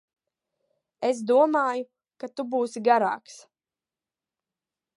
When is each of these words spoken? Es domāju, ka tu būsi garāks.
Es 1.09 1.19
domāju, 1.31 1.85
ka 2.23 2.29
tu 2.39 2.47
būsi 2.55 2.83
garāks. 2.89 3.37